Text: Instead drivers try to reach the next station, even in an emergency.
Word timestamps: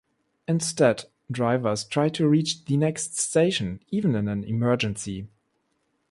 Instead 0.47 1.03
drivers 1.29 1.83
try 1.83 2.09
to 2.09 2.27
reach 2.27 2.65
the 2.65 2.75
next 2.75 3.19
station, 3.19 3.83
even 3.91 4.15
in 4.15 4.27
an 4.27 4.43
emergency. 4.43 5.27